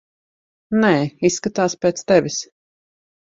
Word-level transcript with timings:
Nē, 0.77 0.89
izskatās 1.29 1.77
pēc 1.85 2.03
tevis. 2.13 2.39